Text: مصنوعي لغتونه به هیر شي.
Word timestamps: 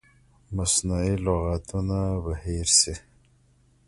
مصنوعي 0.55 1.13
لغتونه 1.25 1.99
به 2.23 2.33
هیر 2.43 2.67
شي. 2.79 2.93